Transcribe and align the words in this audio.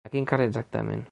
A 0.07 0.11
quin 0.13 0.27
carrer 0.31 0.47
exactament? 0.51 0.99